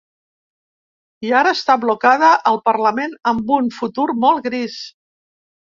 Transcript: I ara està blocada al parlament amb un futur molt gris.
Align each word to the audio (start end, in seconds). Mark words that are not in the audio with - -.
I 1.27 1.33
ara 1.41 1.51
està 1.57 1.75
blocada 1.85 2.31
al 2.53 2.59
parlament 2.71 3.17
amb 3.35 3.55
un 3.61 3.73
futur 3.79 4.09
molt 4.27 4.45
gris. 4.51 4.85